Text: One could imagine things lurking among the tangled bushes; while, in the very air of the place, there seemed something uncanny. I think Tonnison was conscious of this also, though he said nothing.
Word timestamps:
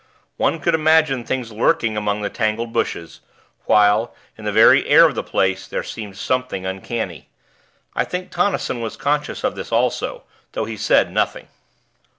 One 0.37 0.57
could 0.59 0.73
imagine 0.73 1.23
things 1.23 1.51
lurking 1.51 1.95
among 1.95 2.21
the 2.23 2.29
tangled 2.31 2.73
bushes; 2.73 3.19
while, 3.65 4.15
in 4.35 4.45
the 4.45 4.51
very 4.51 4.87
air 4.89 5.05
of 5.05 5.13
the 5.13 5.21
place, 5.21 5.67
there 5.67 5.83
seemed 5.83 6.17
something 6.17 6.65
uncanny. 6.65 7.29
I 7.95 8.03
think 8.03 8.31
Tonnison 8.31 8.81
was 8.81 8.97
conscious 8.97 9.43
of 9.43 9.53
this 9.53 9.71
also, 9.71 10.23
though 10.53 10.65
he 10.65 10.75
said 10.75 11.11
nothing. 11.11 11.49